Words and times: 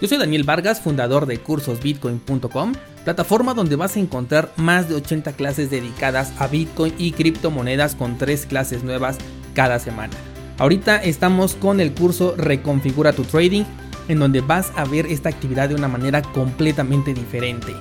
Yo 0.00 0.08
soy 0.08 0.18
Daniel 0.18 0.44
Vargas, 0.44 0.80
fundador 0.80 1.26
de 1.26 1.38
cursosbitcoin.com, 1.38 2.72
plataforma 3.04 3.54
donde 3.54 3.76
vas 3.76 3.96
a 3.96 4.00
encontrar 4.00 4.52
más 4.56 4.88
de 4.88 4.96
80 4.96 5.32
clases 5.32 5.70
dedicadas 5.70 6.32
a 6.38 6.48
Bitcoin 6.48 6.94
y 6.98 7.12
criptomonedas 7.12 7.94
con 7.94 8.18
tres 8.18 8.44
clases 8.46 8.82
nuevas 8.82 9.18
cada 9.54 9.78
semana. 9.78 10.14
Ahorita 10.58 11.02
estamos 11.02 11.54
con 11.54 11.80
el 11.80 11.92
curso 11.92 12.34
Reconfigura 12.36 13.12
tu 13.12 13.24
Trading, 13.24 13.64
en 14.08 14.18
donde 14.18 14.40
vas 14.40 14.72
a 14.76 14.84
ver 14.84 15.06
esta 15.06 15.28
actividad 15.28 15.68
de 15.68 15.74
una 15.74 15.88
manera 15.88 16.22
completamente 16.22 17.14
diferente. 17.14 17.72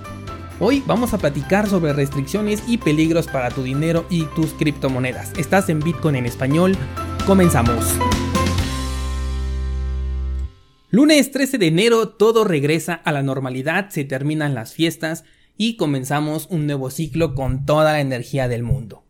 Hoy 0.59 0.83
vamos 0.85 1.13
a 1.13 1.17
platicar 1.17 1.67
sobre 1.67 1.93
restricciones 1.93 2.63
y 2.67 2.77
peligros 2.77 3.27
para 3.27 3.49
tu 3.49 3.63
dinero 3.63 4.05
y 4.09 4.25
tus 4.35 4.53
criptomonedas. 4.53 5.33
Estás 5.37 5.67
en 5.69 5.79
Bitcoin 5.79 6.15
en 6.15 6.25
español. 6.25 6.77
Comenzamos. 7.25 7.83
Lunes 10.95 11.31
13 11.31 11.57
de 11.57 11.65
enero 11.65 12.09
todo 12.09 12.43
regresa 12.43 12.93
a 12.93 13.11
la 13.11 13.23
normalidad, 13.23 13.89
se 13.89 14.03
terminan 14.03 14.53
las 14.53 14.73
fiestas 14.73 15.23
y 15.57 15.75
comenzamos 15.75 16.45
un 16.51 16.67
nuevo 16.67 16.91
ciclo 16.91 17.33
con 17.33 17.65
toda 17.65 17.93
la 17.93 17.99
energía 17.99 18.47
del 18.47 18.61
mundo. 18.61 19.03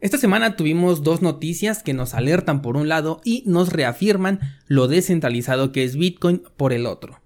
Esta 0.00 0.18
semana 0.18 0.56
tuvimos 0.56 1.04
dos 1.04 1.22
noticias 1.22 1.84
que 1.84 1.94
nos 1.94 2.14
alertan 2.14 2.60
por 2.60 2.76
un 2.76 2.88
lado 2.88 3.20
y 3.24 3.44
nos 3.46 3.72
reafirman 3.72 4.40
lo 4.66 4.88
descentralizado 4.88 5.70
que 5.70 5.84
es 5.84 5.94
Bitcoin 5.94 6.42
por 6.56 6.72
el 6.72 6.86
otro. 6.86 7.20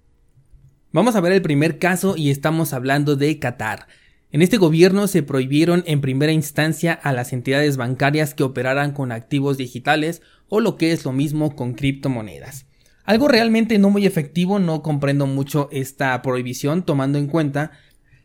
Vamos 0.92 1.16
a 1.16 1.22
ver 1.22 1.32
el 1.32 1.40
primer 1.40 1.78
caso 1.78 2.14
y 2.14 2.28
estamos 2.28 2.74
hablando 2.74 3.16
de 3.16 3.38
Qatar. 3.38 3.86
En 4.30 4.42
este 4.42 4.58
gobierno 4.58 5.06
se 5.06 5.22
prohibieron 5.22 5.84
en 5.86 6.02
primera 6.02 6.32
instancia 6.32 6.92
a 6.92 7.14
las 7.14 7.32
entidades 7.32 7.78
bancarias 7.78 8.34
que 8.34 8.42
operaran 8.42 8.92
con 8.92 9.10
activos 9.10 9.56
digitales 9.56 10.20
o 10.50 10.60
lo 10.60 10.76
que 10.76 10.92
es 10.92 11.06
lo 11.06 11.12
mismo 11.12 11.56
con 11.56 11.72
criptomonedas. 11.72 12.66
Algo 13.04 13.28
realmente 13.28 13.78
no 13.78 13.90
muy 13.90 14.06
efectivo, 14.06 14.58
no 14.58 14.82
comprendo 14.82 15.26
mucho 15.26 15.68
esta 15.72 16.20
prohibición 16.22 16.84
tomando 16.84 17.18
en 17.18 17.26
cuenta 17.26 17.72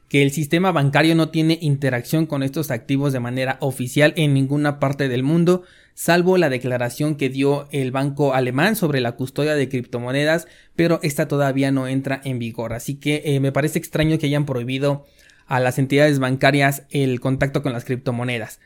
que 0.09 0.21
el 0.21 0.31
sistema 0.31 0.71
bancario 0.71 1.15
no 1.15 1.29
tiene 1.29 1.57
interacción 1.61 2.25
con 2.25 2.43
estos 2.43 2.71
activos 2.71 3.11
de 3.11 3.19
manera 3.19 3.57
oficial 3.59 4.13
en 4.15 4.33
ninguna 4.33 4.79
parte 4.79 5.09
del 5.09 5.23
mundo, 5.23 5.63
salvo 5.95 6.37
la 6.37 6.49
declaración 6.49 7.15
que 7.15 7.29
dio 7.29 7.67
el 7.71 7.91
banco 7.91 8.33
alemán 8.33 8.75
sobre 8.75 9.01
la 9.01 9.13
custodia 9.13 9.55
de 9.55 9.67
criptomonedas, 9.67 10.47
pero 10.75 10.99
esta 11.03 11.27
todavía 11.27 11.71
no 11.71 11.87
entra 11.87 12.21
en 12.23 12.39
vigor. 12.39 12.73
Así 12.73 12.95
que 12.95 13.23
eh, 13.25 13.39
me 13.39 13.51
parece 13.51 13.79
extraño 13.79 14.17
que 14.17 14.27
hayan 14.27 14.45
prohibido 14.45 15.05
a 15.47 15.59
las 15.59 15.79
entidades 15.79 16.19
bancarias 16.19 16.83
el 16.89 17.19
contacto 17.19 17.61
con 17.61 17.73
las 17.73 17.83
criptomonedas. 17.83 18.59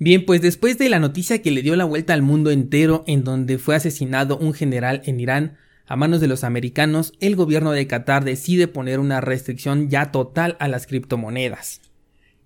Bien, 0.00 0.24
pues 0.24 0.40
después 0.40 0.78
de 0.78 0.88
la 0.88 1.00
noticia 1.00 1.42
que 1.42 1.50
le 1.50 1.62
dio 1.62 1.74
la 1.74 1.84
vuelta 1.84 2.14
al 2.14 2.22
mundo 2.22 2.50
entero 2.50 3.02
en 3.08 3.24
donde 3.24 3.58
fue 3.58 3.74
asesinado 3.74 4.38
un 4.38 4.54
general 4.54 5.02
en 5.06 5.18
Irán 5.18 5.56
a 5.86 5.96
manos 5.96 6.20
de 6.20 6.28
los 6.28 6.44
americanos, 6.44 7.14
el 7.18 7.34
gobierno 7.34 7.72
de 7.72 7.86
Qatar 7.86 8.24
decide 8.24 8.68
poner 8.68 9.00
una 9.00 9.20
restricción 9.20 9.88
ya 9.88 10.12
total 10.12 10.56
a 10.60 10.68
las 10.68 10.86
criptomonedas. 10.86 11.80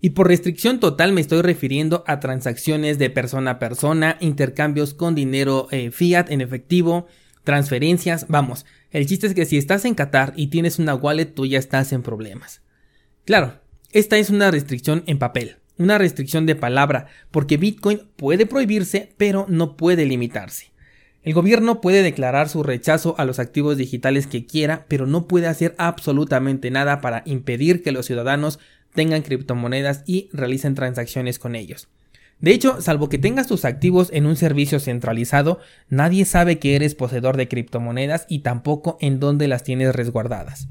Y 0.01 0.11
por 0.11 0.29
restricción 0.29 0.81
total 0.81 1.13
me 1.13 1.21
estoy 1.21 1.43
refiriendo 1.43 2.05
a 2.07 2.21
transacciones 2.21 2.99
de 2.99 3.11
persona 3.11 3.53
a 3.53 3.59
persona, 3.59 4.17
intercambios 4.21 4.95
con 4.95 5.15
dinero 5.15 5.69
eh, 5.73 5.91
fiat 5.91 6.31
en 6.31 6.41
efectivo, 6.41 7.07
transferencias, 7.45 8.27
vamos, 8.29 8.65
el 8.91 9.07
chiste 9.07 9.27
es 9.27 9.35
que 9.35 9.45
si 9.45 9.59
estás 9.59 9.85
en 9.85 9.95
Qatar 9.95 10.33
y 10.37 10.47
tienes 10.47 10.79
una 10.79 10.95
wallet 10.95 11.27
tú 11.27 11.45
ya 11.45 11.59
estás 11.59 11.93
en 11.93 12.03
problemas. 12.03 12.63
Claro, 13.25 13.61
esta 13.91 14.19
es 14.19 14.31
una 14.31 14.51
restricción 14.51 15.03
en 15.07 15.19
papel, 15.19 15.57
una 15.83 15.99
restricción 15.99 16.47
de 16.47 16.57
palabra, 16.57 17.07
porque 17.31 17.57
Bitcoin 17.57 18.03
puede 18.17 18.47
prohibirse, 18.47 19.13
pero 19.17 19.47
no 19.49 19.77
puede 19.77 20.07
limitarse. 20.07 20.73
El 21.23 21.35
gobierno 21.35 21.81
puede 21.81 22.03
declarar 22.03 22.49
su 22.49 22.63
rechazo 22.63 23.15
a 23.17 23.25
los 23.25 23.39
activos 23.39 23.77
digitales 23.77 24.27
que 24.27 24.45
quiera, 24.45 24.87
pero 24.89 25.07
no 25.07 25.29
puede 25.29 25.47
hacer 25.47 25.75
absolutamente 25.79 26.71
nada 26.71 27.01
para 27.01 27.23
impedir 27.27 27.83
que 27.83 27.93
los 27.93 28.07
ciudadanos 28.07 28.59
tengan 28.93 29.23
criptomonedas 29.23 30.03
y 30.07 30.29
realicen 30.33 30.75
transacciones 30.75 31.39
con 31.39 31.55
ellos. 31.55 31.89
De 32.41 32.51
hecho, 32.51 32.81
salvo 32.81 33.09
que 33.09 33.19
tengas 33.19 33.47
tus 33.47 33.65
activos 33.65 34.11
en 34.13 34.27
un 34.27 34.35
servicio 34.35 34.81
centralizado, 34.81 35.61
nadie 35.89 36.25
sabe 36.25 36.59
que 36.59 36.75
eres 36.75 36.97
poseedor 36.97 37.37
de 37.37 37.47
criptomonedas 37.47 38.27
y 38.29 38.41
tampoco 38.41 38.99
en 39.01 39.21
dónde 39.21 39.47
las 39.47 39.63
tienes 39.63 39.95
resguardadas. 39.95 40.67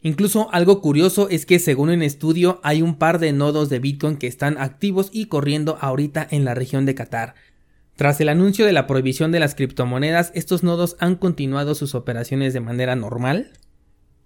Incluso 0.00 0.48
algo 0.52 0.80
curioso 0.80 1.28
es 1.28 1.44
que 1.44 1.58
según 1.58 1.90
un 1.90 2.02
estudio 2.02 2.60
hay 2.62 2.82
un 2.82 2.96
par 2.96 3.18
de 3.18 3.32
nodos 3.32 3.68
de 3.68 3.80
Bitcoin 3.80 4.16
que 4.16 4.28
están 4.28 4.56
activos 4.58 5.10
y 5.12 5.26
corriendo 5.26 5.76
ahorita 5.80 6.26
en 6.30 6.44
la 6.44 6.54
región 6.54 6.86
de 6.86 6.94
Qatar. 6.94 7.34
Tras 7.96 8.20
el 8.20 8.28
anuncio 8.28 8.64
de 8.64 8.72
la 8.72 8.86
prohibición 8.86 9.32
de 9.32 9.40
las 9.40 9.56
criptomonedas, 9.56 10.30
estos 10.34 10.62
nodos 10.62 10.96
han 11.00 11.16
continuado 11.16 11.74
sus 11.74 11.96
operaciones 11.96 12.54
de 12.54 12.60
manera 12.60 12.94
normal. 12.94 13.50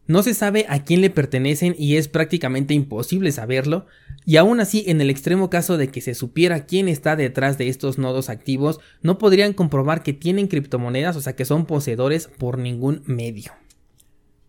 No 0.06 0.22
se 0.22 0.34
sabe 0.34 0.66
a 0.69 0.84
quién 0.84 1.00
le 1.00 1.09
pertenecen 1.09 1.75
y 1.78 1.97
es 1.97 2.06
prácticamente 2.06 2.75
imposible 2.75 3.32
saberlo, 3.32 3.87
y 4.27 4.37
aún 4.37 4.61
así 4.61 4.84
en 4.88 5.00
el 5.00 5.09
extremo 5.09 5.49
caso 5.49 5.78
de 5.78 5.88
que 5.88 6.03
se 6.03 6.15
supiera 6.15 6.66
quién 6.66 6.87
está 6.87 7.16
detrás 7.16 7.56
de 7.56 7.69
estos 7.69 7.97
nodos 7.97 8.28
activos, 8.28 8.78
no 9.00 9.16
podrían 9.16 9.55
comprobar 9.55 10.03
que 10.03 10.12
tienen 10.12 10.49
criptomonedas, 10.49 11.16
o 11.16 11.22
sea 11.22 11.34
que 11.34 11.47
son 11.47 11.65
poseedores 11.65 12.27
por 12.27 12.59
ningún 12.59 13.03
medio. 13.06 13.53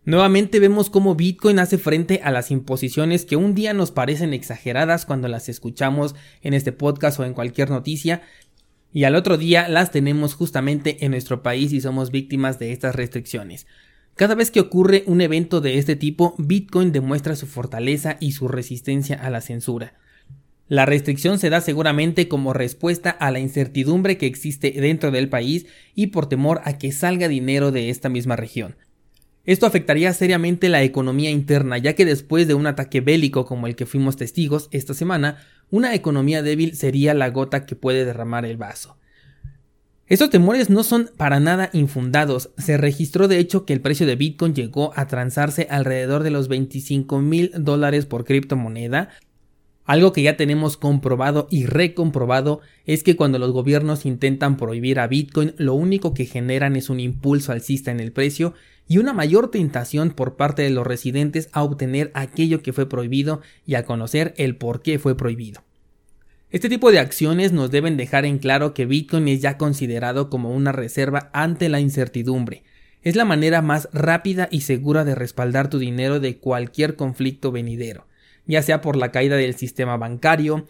Nuevamente 0.05 0.59
vemos 0.59 0.89
cómo 0.89 1.15
Bitcoin 1.15 1.59
hace 1.59 1.77
frente 1.77 2.19
a 2.25 2.31
las 2.31 2.51
imposiciones 2.51 3.23
que 3.23 3.37
un 3.37 3.55
día 3.55 3.73
nos 3.73 3.91
parecen 3.91 4.33
exageradas 4.33 5.05
cuando 5.05 5.29
las 5.29 5.47
escuchamos 5.47 6.13
en 6.41 6.53
este 6.53 6.73
podcast 6.73 7.19
o 7.19 7.23
en 7.23 7.33
cualquier 7.33 7.69
noticia, 7.69 8.21
y 8.91 9.05
al 9.05 9.15
otro 9.15 9.37
día 9.37 9.69
las 9.69 9.91
tenemos 9.91 10.33
justamente 10.33 11.05
en 11.05 11.11
nuestro 11.11 11.41
país 11.41 11.71
y 11.71 11.79
somos 11.79 12.11
víctimas 12.11 12.59
de 12.59 12.73
estas 12.73 12.95
restricciones. 12.95 13.65
Cada 14.15 14.35
vez 14.35 14.51
que 14.51 14.59
ocurre 14.59 15.03
un 15.07 15.21
evento 15.21 15.61
de 15.61 15.77
este 15.77 15.95
tipo, 15.95 16.35
Bitcoin 16.37 16.91
demuestra 16.91 17.37
su 17.37 17.47
fortaleza 17.47 18.17
y 18.19 18.33
su 18.33 18.49
resistencia 18.49 19.15
a 19.15 19.29
la 19.29 19.39
censura. 19.39 19.93
La 20.67 20.85
restricción 20.85 21.39
se 21.39 21.49
da 21.49 21.61
seguramente 21.61 22.27
como 22.27 22.51
respuesta 22.51 23.09
a 23.09 23.31
la 23.31 23.39
incertidumbre 23.39 24.17
que 24.17 24.27
existe 24.27 24.71
dentro 24.71 25.11
del 25.11 25.29
país 25.29 25.65
y 25.95 26.07
por 26.07 26.27
temor 26.27 26.61
a 26.65 26.77
que 26.77 26.91
salga 26.91 27.29
dinero 27.29 27.71
de 27.71 27.89
esta 27.89 28.09
misma 28.09 28.35
región. 28.35 28.75
Esto 29.45 29.65
afectaría 29.65 30.13
seriamente 30.13 30.69
la 30.69 30.83
economía 30.83 31.29
interna, 31.29 31.77
ya 31.77 31.93
que 31.93 32.05
después 32.05 32.47
de 32.47 32.53
un 32.53 32.65
ataque 32.65 33.01
bélico 33.01 33.45
como 33.45 33.67
el 33.67 33.75
que 33.75 33.85
fuimos 33.85 34.15
testigos 34.15 34.69
esta 34.71 34.93
semana, 34.93 35.37
una 35.69 35.93
economía 35.93 36.41
débil 36.41 36.77
sería 36.77 37.13
la 37.13 37.29
gota 37.29 37.65
que 37.65 37.75
puede 37.75 38.05
derramar 38.05 38.45
el 38.45 38.55
vaso. 38.55 38.97
Estos 40.07 40.29
temores 40.29 40.69
no 40.69 40.83
son 40.83 41.09
para 41.17 41.41
nada 41.41 41.69
infundados. 41.73 42.51
Se 42.57 42.77
registró 42.77 43.27
de 43.27 43.39
hecho 43.39 43.65
que 43.65 43.73
el 43.73 43.81
precio 43.81 44.05
de 44.05 44.15
Bitcoin 44.15 44.53
llegó 44.53 44.93
a 44.95 45.07
transarse 45.07 45.67
alrededor 45.69 46.23
de 46.23 46.29
los 46.29 46.47
25 46.47 47.19
mil 47.19 47.51
dólares 47.57 48.05
por 48.05 48.23
criptomoneda. 48.23 49.09
Algo 49.85 50.13
que 50.13 50.21
ya 50.21 50.37
tenemos 50.37 50.77
comprobado 50.77 51.47
y 51.51 51.65
recomprobado 51.65 52.61
es 52.85 53.03
que 53.03 53.17
cuando 53.17 53.37
los 53.37 53.51
gobiernos 53.51 54.05
intentan 54.05 54.55
prohibir 54.55 54.99
a 54.99 55.07
Bitcoin, 55.07 55.53
lo 55.57 55.73
único 55.73 56.13
que 56.13 56.25
generan 56.25 56.77
es 56.77 56.89
un 56.89 57.01
impulso 57.01 57.51
alcista 57.51 57.91
en 57.91 57.99
el 57.99 58.13
precio 58.13 58.53
y 58.87 58.97
una 58.97 59.13
mayor 59.13 59.51
tentación 59.51 60.11
por 60.11 60.35
parte 60.35 60.61
de 60.61 60.69
los 60.69 60.87
residentes 60.87 61.49
a 61.51 61.63
obtener 61.63 62.11
aquello 62.13 62.61
que 62.61 62.73
fue 62.73 62.87
prohibido 62.87 63.41
y 63.65 63.75
a 63.75 63.83
conocer 63.83 64.33
el 64.37 64.55
por 64.55 64.81
qué 64.81 64.99
fue 64.99 65.17
prohibido. 65.17 65.63
Este 66.49 66.69
tipo 66.69 66.91
de 66.91 66.99
acciones 66.99 67.51
nos 67.51 67.71
deben 67.71 67.97
dejar 67.97 68.25
en 68.25 68.37
claro 68.37 68.73
que 68.73 68.85
Bitcoin 68.85 69.27
es 69.27 69.41
ya 69.41 69.57
considerado 69.57 70.29
como 70.29 70.51
una 70.51 70.71
reserva 70.71 71.29
ante 71.33 71.67
la 71.67 71.79
incertidumbre. 71.79 72.63
Es 73.01 73.15
la 73.15 73.25
manera 73.25 73.61
más 73.61 73.89
rápida 73.91 74.47
y 74.51 74.61
segura 74.61 75.03
de 75.03 75.15
respaldar 75.15 75.69
tu 75.69 75.79
dinero 75.79 76.19
de 76.19 76.37
cualquier 76.37 76.95
conflicto 76.95 77.51
venidero, 77.51 78.05
ya 78.45 78.61
sea 78.61 78.81
por 78.81 78.95
la 78.95 79.11
caída 79.11 79.35
del 79.35 79.55
sistema 79.55 79.97
bancario, 79.97 80.65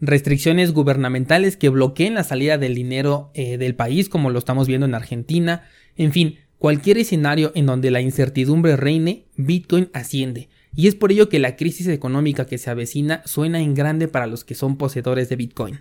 restricciones 0.00 0.72
gubernamentales 0.72 1.56
que 1.56 1.68
bloqueen 1.68 2.14
la 2.14 2.24
salida 2.24 2.58
del 2.58 2.74
dinero 2.74 3.30
eh, 3.34 3.58
del 3.58 3.74
país 3.74 4.08
como 4.08 4.30
lo 4.30 4.38
estamos 4.38 4.66
viendo 4.66 4.86
en 4.86 4.94
Argentina, 4.94 5.64
en 5.96 6.12
fin, 6.12 6.38
Cualquier 6.60 6.98
escenario 6.98 7.52
en 7.54 7.64
donde 7.64 7.90
la 7.90 8.02
incertidumbre 8.02 8.76
reine, 8.76 9.24
Bitcoin 9.36 9.88
asciende, 9.94 10.50
y 10.76 10.88
es 10.88 10.94
por 10.94 11.10
ello 11.10 11.30
que 11.30 11.38
la 11.38 11.56
crisis 11.56 11.88
económica 11.88 12.44
que 12.44 12.58
se 12.58 12.68
avecina 12.68 13.22
suena 13.24 13.62
en 13.62 13.72
grande 13.72 14.08
para 14.08 14.26
los 14.26 14.44
que 14.44 14.54
son 14.54 14.76
poseedores 14.76 15.30
de 15.30 15.36
Bitcoin. 15.36 15.80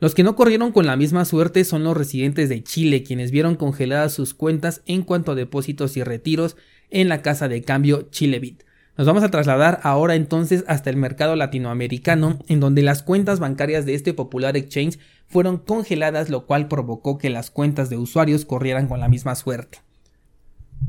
Los 0.00 0.16
que 0.16 0.24
no 0.24 0.34
corrieron 0.34 0.72
con 0.72 0.86
la 0.86 0.96
misma 0.96 1.24
suerte 1.24 1.62
son 1.62 1.84
los 1.84 1.96
residentes 1.96 2.48
de 2.48 2.64
Chile, 2.64 3.04
quienes 3.04 3.30
vieron 3.30 3.54
congeladas 3.54 4.12
sus 4.12 4.34
cuentas 4.34 4.82
en 4.86 5.02
cuanto 5.02 5.30
a 5.30 5.36
depósitos 5.36 5.96
y 5.96 6.02
retiros 6.02 6.56
en 6.90 7.08
la 7.08 7.22
casa 7.22 7.46
de 7.46 7.62
cambio 7.62 8.08
Chilebit, 8.10 8.64
Nos 8.96 9.08
vamos 9.08 9.24
a 9.24 9.30
trasladar 9.30 9.80
ahora 9.82 10.14
entonces 10.14 10.64
hasta 10.68 10.88
el 10.88 10.96
mercado 10.96 11.34
latinoamericano, 11.34 12.38
en 12.46 12.60
donde 12.60 12.82
las 12.82 13.02
cuentas 13.02 13.40
bancarias 13.40 13.86
de 13.86 13.94
este 13.94 14.14
popular 14.14 14.56
exchange 14.56 15.00
fueron 15.26 15.58
congeladas, 15.58 16.30
lo 16.30 16.46
cual 16.46 16.68
provocó 16.68 17.18
que 17.18 17.28
las 17.28 17.50
cuentas 17.50 17.90
de 17.90 17.96
usuarios 17.96 18.44
corrieran 18.44 18.86
con 18.86 19.00
la 19.00 19.08
misma 19.08 19.34
suerte. 19.34 19.78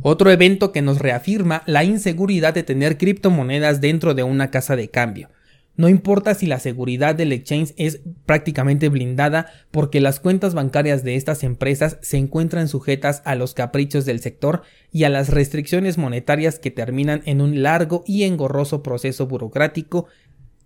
Otro 0.02 0.30
evento 0.30 0.72
que 0.72 0.84
nos 0.84 1.00
reafirma 1.00 1.64
la 1.66 1.84
inseguridad 1.84 2.54
de 2.54 2.62
tener 2.62 3.00
criptomonedas 3.00 3.82
dentro 3.82 4.14
de 4.14 4.22
una 4.22 4.52
casa 4.52 4.76
de 4.76 4.90
cambio. 4.90 5.30
No 5.76 5.90
importa 5.90 6.36
si 6.36 6.46
la 6.46 6.60
seguridad 6.60 7.16
del 7.16 7.32
exchange 7.32 7.74
es 7.78 8.02
prácticamente 8.26 8.90
blindada 8.90 9.48
porque 9.72 10.02
las 10.02 10.20
cuentas 10.20 10.54
bancarias 10.54 11.04
de 11.04 11.16
estas 11.16 11.44
empresas 11.44 11.98
se 12.02 12.18
encuentran 12.18 12.68
sujetas 12.68 13.22
a 13.26 13.36
los 13.36 13.54
caprichos 13.54 14.06
del 14.06 14.20
sector 14.20 14.64
y 14.92 15.04
a 15.04 15.10
las 15.10 15.30
restricciones 15.30 15.98
monetarias 15.98 16.60
que 16.60 16.72
terminan 16.72 17.22
en 17.26 17.42
un 17.42 17.62
largo 17.62 18.04
y 18.06 18.24
engorroso 18.24 18.84
proceso 18.84 19.28
burocrático 19.28 20.08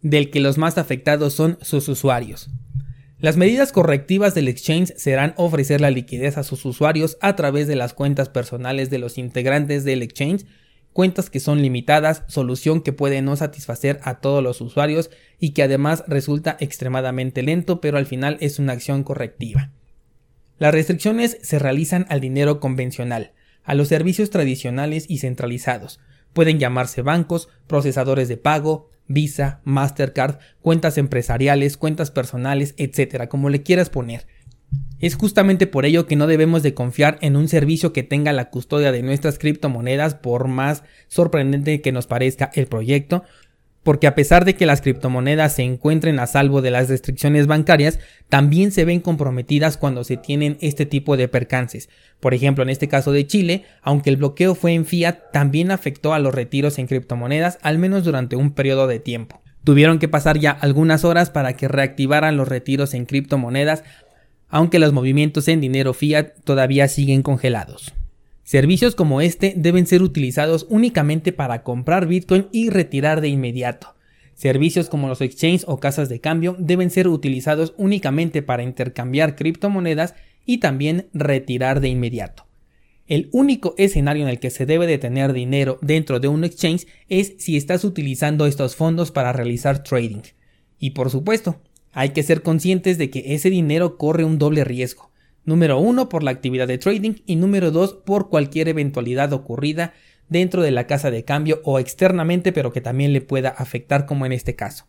del 0.02 0.30
que 0.30 0.40
los 0.40 0.58
más 0.58 0.78
afectados 0.78 1.34
son 1.34 1.58
sus 1.62 1.88
usuarios. 1.88 2.50
Las 3.20 3.36
medidas 3.36 3.74
correctivas 3.74 4.34
del 4.34 4.48
exchange 4.48 4.94
serán 4.96 5.34
ofrecer 5.36 5.82
la 5.82 5.92
liquidez 5.92 6.38
a 6.38 6.44
sus 6.44 6.64
usuarios 6.64 7.18
a 7.20 7.36
través 7.36 7.68
de 7.68 7.76
las 7.76 7.94
cuentas 7.94 8.30
personales 8.30 8.90
de 8.90 8.98
los 8.98 9.18
integrantes 9.18 9.84
del 9.84 10.04
exchange 10.04 10.46
cuentas 10.94 11.30
que 11.30 11.40
son 11.40 11.62
limitadas, 11.62 12.24
solución 12.28 12.82
que 12.82 12.94
puede 12.94 13.22
no 13.22 13.36
satisfacer 13.36 14.00
a 14.04 14.20
todos 14.20 14.44
los 14.44 14.62
usuarios 14.62 15.10
y 15.40 15.52
que 15.52 15.64
además 15.64 16.04
resulta 16.08 16.58
extremadamente 16.60 17.44
lento, 17.44 17.82
pero 17.82 17.98
al 17.98 18.06
final 18.06 18.38
es 18.42 18.60
una 18.60 18.74
acción 18.74 19.04
correctiva. 19.04 19.72
Las 20.58 20.74
restricciones 20.74 21.38
se 21.42 21.58
realizan 21.58 22.06
al 22.10 22.20
dinero 22.20 22.60
convencional, 22.60 23.32
a 23.64 23.76
los 23.76 23.88
servicios 23.88 24.30
tradicionales 24.30 25.06
y 25.08 25.20
centralizados. 25.20 26.00
Pueden 26.34 26.60
llamarse 26.60 27.02
bancos, 27.02 27.50
procesadores 27.68 28.28
de 28.28 28.38
pago, 28.38 28.90
Visa, 29.08 29.62
Mastercard, 29.64 30.38
cuentas 30.62 30.98
empresariales, 31.00 31.78
cuentas 31.78 32.12
personales, 32.12 32.76
etcétera, 32.78 33.28
como 33.28 33.50
le 33.50 33.64
quieras 33.64 33.90
poner. 33.90 34.28
Es 35.00 35.16
justamente 35.16 35.66
por 35.66 35.86
ello 35.86 36.06
que 36.06 36.18
no 36.18 36.28
debemos 36.28 36.62
de 36.62 36.74
confiar 36.74 37.18
en 37.22 37.38
un 37.38 37.48
servicio 37.48 37.94
que 37.94 38.04
tenga 38.04 38.34
la 38.34 38.50
custodia 38.50 38.92
de 38.92 39.02
nuestras 39.02 39.40
criptomonedas 39.40 40.16
por 40.16 40.48
más 40.50 40.84
sorprendente 41.08 41.82
que 41.82 41.94
nos 41.94 42.06
parezca 42.06 42.52
el 42.54 42.68
proyecto, 42.68 43.24
porque 43.84 44.08
a 44.08 44.16
pesar 44.16 44.44
de 44.44 44.56
que 44.56 44.66
las 44.66 44.82
criptomonedas 44.82 45.56
se 45.56 45.64
encuentren 45.64 46.20
a 46.20 46.28
salvo 46.28 46.62
de 46.62 46.72
las 46.72 46.90
restricciones 46.90 47.48
bancarias, 47.48 48.00
también 48.28 48.74
se 48.74 48.84
ven 48.84 49.00
comprometidas 49.00 49.78
cuando 49.78 50.04
se 50.04 50.18
tienen 50.18 50.58
este 50.60 50.86
tipo 50.86 51.16
de 51.16 51.30
percances. 51.30 51.90
Por 52.20 52.34
ejemplo, 52.34 52.64
en 52.64 52.70
este 52.70 52.90
caso 52.90 53.14
de 53.14 53.26
Chile, 53.26 53.64
aunque 53.82 54.10
el 54.10 54.18
bloqueo 54.18 54.54
fue 54.54 54.74
en 54.74 54.86
fiat, 54.86 55.32
también 55.32 55.72
afectó 55.72 56.14
a 56.14 56.20
los 56.20 56.36
retiros 56.36 56.78
en 56.78 56.88
criptomonedas, 56.88 57.58
al 57.62 57.80
menos 57.80 58.04
durante 58.04 58.36
un 58.36 58.52
periodo 58.52 58.86
de 58.86 59.00
tiempo. 59.00 59.42
Tuvieron 59.64 60.00
que 60.00 60.08
pasar 60.08 60.40
ya 60.40 60.52
algunas 60.52 61.06
horas 61.06 61.30
para 61.30 61.54
que 61.54 61.68
reactivaran 61.68 62.38
los 62.38 62.48
retiros 62.48 62.94
en 62.94 63.06
criptomonedas 63.06 63.84
aunque 64.50 64.80
los 64.80 64.94
movimientos 64.94 65.48
en 65.48 65.62
dinero 65.62 65.94
fiat 65.94 66.32
todavía 66.44 66.88
siguen 66.88 67.22
congelados. 67.22 67.94
Servicios 68.44 68.96
como 68.96 69.22
este 69.22 69.54
deben 69.56 69.86
ser 69.86 70.02
utilizados 70.02 70.66
únicamente 70.70 71.32
para 71.32 71.64
comprar 71.64 72.08
Bitcoin 72.08 72.48
y 72.52 72.70
retirar 72.70 73.22
de 73.22 73.28
inmediato. 73.28 73.96
Servicios 74.34 74.90
como 74.90 75.08
los 75.08 75.22
exchanges 75.22 75.66
o 75.68 75.80
casas 75.80 76.10
de 76.10 76.20
cambio 76.20 76.56
deben 76.58 76.90
ser 76.90 77.08
utilizados 77.08 77.74
únicamente 77.78 78.42
para 78.42 78.64
intercambiar 78.64 79.36
criptomonedas 79.36 80.16
y 80.46 80.58
también 80.60 81.10
retirar 81.14 81.80
de 81.80 81.90
inmediato. 81.90 82.48
El 83.06 83.30
único 83.32 83.76
escenario 83.78 84.24
en 84.24 84.30
el 84.30 84.40
que 84.40 84.50
se 84.50 84.66
debe 84.66 84.88
de 84.88 84.98
tener 84.98 85.34
dinero 85.34 85.78
dentro 85.82 86.20
de 86.20 86.28
un 86.28 86.44
exchange 86.44 86.88
es 87.08 87.34
si 87.38 87.58
estás 87.58 87.84
utilizando 87.84 88.46
estos 88.46 88.76
fondos 88.76 89.12
para 89.12 89.34
realizar 89.34 89.84
trading. 89.84 90.22
Y 90.80 90.92
por 90.92 91.10
supuesto, 91.10 91.60
hay 91.92 92.10
que 92.10 92.24
ser 92.24 92.42
conscientes 92.42 92.98
de 92.98 93.10
que 93.10 93.34
ese 93.34 93.50
dinero 93.50 93.98
corre 93.98 94.24
un 94.24 94.38
doble 94.38 94.64
riesgo. 94.64 95.12
Número 95.46 95.80
uno, 95.80 96.10
por 96.10 96.24
la 96.24 96.32
actividad 96.32 96.68
de 96.68 96.78
trading 96.78 97.16
y 97.26 97.36
número 97.36 97.72
dos, 97.72 97.94
por 97.94 98.30
cualquier 98.30 98.68
eventualidad 98.68 99.34
ocurrida 99.34 99.94
dentro 100.28 100.62
de 100.62 100.72
la 100.72 100.88
casa 100.88 101.12
de 101.12 101.24
cambio 101.24 101.62
o 101.64 101.80
externamente, 101.80 102.52
pero 102.52 102.72
que 102.72 102.82
también 102.82 103.14
le 103.14 103.22
pueda 103.22 103.50
afectar 103.50 104.06
como 104.06 104.26
en 104.26 104.32
este 104.32 104.56
caso. 104.56 104.86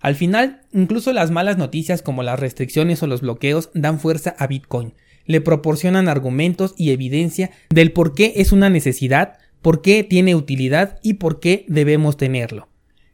Al 0.00 0.14
final, 0.14 0.62
incluso 0.72 1.12
las 1.12 1.30
malas 1.30 1.58
noticias 1.58 2.02
como 2.02 2.22
las 2.22 2.38
restricciones 2.38 3.02
o 3.02 3.06
los 3.06 3.22
bloqueos 3.22 3.70
dan 3.74 3.98
fuerza 3.98 4.36
a 4.38 4.46
Bitcoin, 4.46 4.94
le 5.24 5.40
proporcionan 5.40 6.08
argumentos 6.08 6.74
y 6.76 6.90
evidencia 6.90 7.50
del 7.70 7.92
por 7.92 8.14
qué 8.14 8.34
es 8.36 8.52
una 8.52 8.70
necesidad, 8.70 9.38
por 9.62 9.82
qué 9.82 10.04
tiene 10.04 10.36
utilidad 10.36 11.00
y 11.02 11.14
por 11.14 11.40
qué 11.40 11.64
debemos 11.66 12.16
tenerlo. 12.16 12.68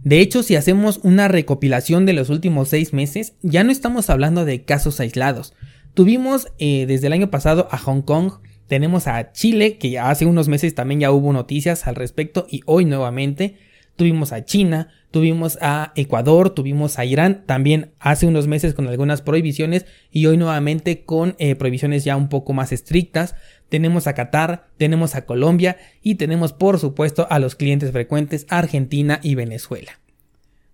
De 0.04 0.20
hecho, 0.20 0.42
si 0.42 0.56
hacemos 0.56 0.98
una 1.02 1.28
recopilación 1.28 2.06
de 2.06 2.12
los 2.12 2.28
últimos 2.28 2.68
seis 2.68 2.92
meses, 2.92 3.34
ya 3.42 3.62
no 3.62 3.70
estamos 3.70 4.10
hablando 4.10 4.44
de 4.44 4.64
casos 4.64 4.98
aislados. 4.98 5.54
Tuvimos 5.94 6.48
eh, 6.58 6.86
desde 6.86 7.06
el 7.06 7.12
año 7.12 7.30
pasado 7.30 7.68
a 7.70 7.78
Hong 7.78 8.02
Kong, 8.02 8.32
tenemos 8.66 9.06
a 9.06 9.32
Chile, 9.32 9.76
que 9.76 9.98
hace 9.98 10.24
unos 10.24 10.48
meses 10.48 10.74
también 10.74 11.00
ya 11.00 11.12
hubo 11.12 11.32
noticias 11.32 11.86
al 11.86 11.94
respecto, 11.94 12.46
y 12.50 12.62
hoy 12.66 12.84
nuevamente. 12.84 13.58
Tuvimos 13.94 14.32
a 14.32 14.46
China, 14.46 14.88
tuvimos 15.10 15.58
a 15.60 15.92
Ecuador, 15.96 16.50
tuvimos 16.50 16.98
a 16.98 17.04
Irán, 17.04 17.44
también 17.46 17.92
hace 17.98 18.26
unos 18.26 18.48
meses 18.48 18.72
con 18.72 18.88
algunas 18.88 19.20
prohibiciones 19.20 19.84
y 20.10 20.24
hoy 20.24 20.38
nuevamente 20.38 21.04
con 21.04 21.36
eh, 21.38 21.54
prohibiciones 21.56 22.02
ya 22.02 22.16
un 22.16 22.30
poco 22.30 22.54
más 22.54 22.72
estrictas. 22.72 23.34
Tenemos 23.72 24.06
a 24.06 24.12
Qatar, 24.12 24.68
tenemos 24.76 25.14
a 25.14 25.24
Colombia 25.24 25.78
y 26.02 26.16
tenemos 26.16 26.52
por 26.52 26.78
supuesto 26.78 27.26
a 27.30 27.38
los 27.38 27.54
clientes 27.54 27.90
frecuentes 27.90 28.44
Argentina 28.50 29.18
y 29.22 29.34
Venezuela. 29.34 29.98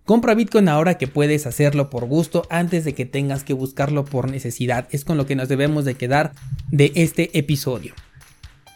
Compra 0.03 0.35
Bitcoin 0.35 0.67
ahora 0.67 0.97
que 0.97 1.07
puedes 1.07 1.47
hacerlo 1.47 1.89
por 1.89 2.07
gusto 2.07 2.45
antes 2.49 2.83
de 2.83 2.93
que 2.93 3.05
tengas 3.05 3.45
que 3.45 3.53
buscarlo 3.53 4.03
por 4.03 4.29
necesidad. 4.29 4.89
Es 4.91 5.05
con 5.05 5.15
lo 5.15 5.25
que 5.25 5.37
nos 5.37 5.47
debemos 5.47 5.85
de 5.85 5.95
quedar 5.95 6.33
de 6.71 6.91
este 6.95 7.39
episodio. 7.39 7.93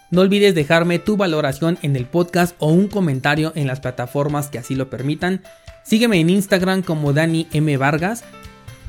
No 0.09 0.21
olvides 0.21 0.55
dejarme 0.55 0.99
tu 0.99 1.17
valoración 1.17 1.77
en 1.81 1.97
el 1.97 2.05
podcast 2.05 2.55
o 2.59 2.71
un 2.71 2.87
comentario 2.87 3.51
en 3.55 3.67
las 3.67 3.81
plataformas 3.81 4.47
que 4.47 4.57
así 4.57 4.73
lo 4.73 4.89
permitan. 4.89 5.41
Sígueme 5.83 6.21
en 6.21 6.29
Instagram 6.29 6.81
como 6.81 7.11
Dani 7.11 7.47
M. 7.51 7.75
Vargas. 7.75 8.23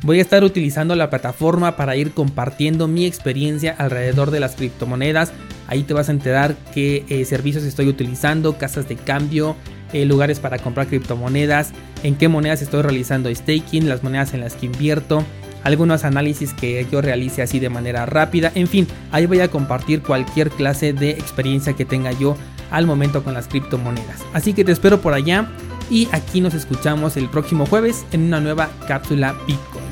Voy 0.02 0.18
a 0.18 0.22
estar 0.22 0.44
utilizando 0.44 0.94
la 0.94 1.08
plataforma 1.08 1.76
para 1.76 1.96
ir 1.96 2.12
compartiendo 2.12 2.88
mi 2.88 3.06
experiencia 3.06 3.74
alrededor 3.78 4.30
de 4.30 4.40
las 4.40 4.54
criptomonedas. 4.54 5.32
Ahí 5.66 5.82
te 5.82 5.94
vas 5.94 6.08
a 6.08 6.12
enterar 6.12 6.56
qué 6.74 7.04
eh, 7.08 7.24
servicios 7.24 7.64
estoy 7.64 7.88
utilizando, 7.88 8.58
casas 8.58 8.86
de 8.88 8.96
cambio, 8.96 9.56
eh, 9.94 10.04
lugares 10.04 10.40
para 10.40 10.58
comprar 10.58 10.88
criptomonedas, 10.88 11.72
en 12.02 12.16
qué 12.16 12.28
monedas 12.28 12.60
estoy 12.60 12.82
realizando 12.82 13.34
staking, 13.34 13.88
las 13.88 14.02
monedas 14.02 14.34
en 14.34 14.40
las 14.40 14.54
que 14.54 14.66
invierto, 14.66 15.24
algunos 15.62 16.04
análisis 16.04 16.52
que 16.52 16.86
yo 16.90 17.00
realice 17.00 17.42
así 17.42 17.58
de 17.58 17.70
manera 17.70 18.04
rápida, 18.04 18.52
en 18.54 18.66
fin, 18.66 18.86
ahí 19.10 19.26
voy 19.26 19.40
a 19.40 19.48
compartir 19.48 20.02
cualquier 20.02 20.50
clase 20.50 20.92
de 20.92 21.10
experiencia 21.10 21.72
que 21.72 21.84
tenga 21.84 22.12
yo 22.12 22.36
al 22.70 22.86
momento 22.86 23.24
con 23.24 23.34
las 23.34 23.48
criptomonedas. 23.48 24.20
Así 24.32 24.52
que 24.52 24.64
te 24.64 24.72
espero 24.72 25.00
por 25.00 25.14
allá 25.14 25.48
y 25.90 26.08
aquí 26.12 26.40
nos 26.40 26.54
escuchamos 26.54 27.16
el 27.16 27.28
próximo 27.28 27.66
jueves 27.66 28.04
en 28.12 28.22
una 28.24 28.40
nueva 28.40 28.70
cápsula 28.86 29.34
Bitcoin. 29.46 29.83